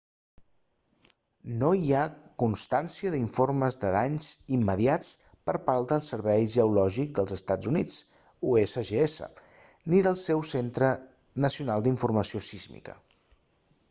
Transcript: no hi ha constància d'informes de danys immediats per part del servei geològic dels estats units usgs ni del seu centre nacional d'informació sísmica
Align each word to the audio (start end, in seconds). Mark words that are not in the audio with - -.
no 1.57 1.67
hi 1.79 1.91
ha 1.97 2.05
constància 2.43 3.11
d'informes 3.15 3.77
de 3.83 3.91
danys 3.95 4.29
immediats 4.57 5.11
per 5.51 5.55
part 5.69 5.87
del 5.93 6.03
servei 6.09 6.49
geològic 6.55 7.13
dels 7.21 7.37
estats 7.37 7.71
units 7.75 7.99
usgs 8.55 9.19
ni 9.93 10.03
del 10.11 10.21
seu 10.25 10.45
centre 10.55 10.91
nacional 11.49 11.87
d'informació 11.89 12.43
sísmica 12.53 13.01